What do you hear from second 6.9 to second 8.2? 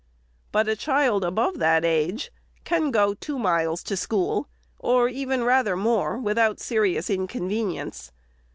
inconvenience.